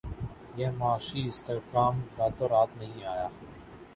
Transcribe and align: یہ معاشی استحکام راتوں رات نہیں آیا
یہ 0.57 0.69
معاشی 0.77 1.21
استحکام 1.27 2.01
راتوں 2.17 2.47
رات 2.49 2.77
نہیں 2.77 3.05
آیا 3.05 3.27